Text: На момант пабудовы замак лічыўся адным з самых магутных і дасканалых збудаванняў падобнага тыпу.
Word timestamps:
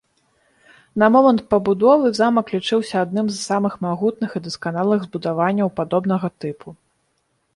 На 1.01 1.09
момант 1.15 1.41
пабудовы 1.53 2.07
замак 2.19 2.47
лічыўся 2.55 2.95
адным 3.05 3.29
з 3.35 3.37
самых 3.49 3.73
магутных 3.87 4.29
і 4.39 4.41
дасканалых 4.47 4.99
збудаванняў 5.09 5.67
падобнага 5.81 6.27
тыпу. 6.47 6.69